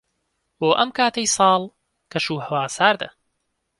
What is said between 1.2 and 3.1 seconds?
ساڵ، کەشوهەوا ساردە.